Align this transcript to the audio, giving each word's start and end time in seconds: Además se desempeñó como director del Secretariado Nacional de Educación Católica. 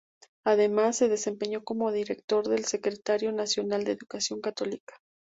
Además 0.45 0.97
se 0.97 1.09
desempeñó 1.09 1.63
como 1.63 1.91
director 1.91 2.47
del 2.47 2.65
Secretariado 2.65 3.37
Nacional 3.37 3.83
de 3.83 3.91
Educación 3.91 4.41
Católica. 4.41 4.95